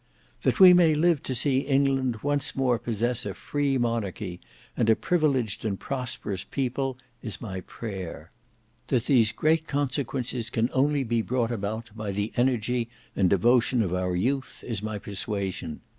That 0.41 0.59
we 0.59 0.73
may 0.73 0.95
live 0.95 1.21
to 1.21 1.35
see 1.35 1.59
England 1.59 2.23
once 2.23 2.55
more 2.55 2.79
possess 2.79 3.23
a 3.23 3.35
free 3.35 3.77
Monarchy 3.77 4.41
and 4.75 4.89
a 4.89 4.95
privileged 4.95 5.63
and 5.63 5.79
prosperous 5.79 6.43
People, 6.43 6.97
is 7.21 7.39
my 7.39 7.61
prayer; 7.67 8.31
that 8.87 9.05
these 9.05 9.31
great 9.31 9.67
consequences 9.67 10.49
can 10.49 10.71
only 10.73 11.03
be 11.03 11.21
brought 11.21 11.51
about 11.51 11.91
by 11.95 12.11
the 12.11 12.33
energy 12.35 12.89
and 13.15 13.29
devotion 13.29 13.83
of 13.83 13.93
our 13.93 14.15
Youth 14.15 14.63
is 14.67 14.81
my 14.81 14.97
persuasion. 14.97 15.81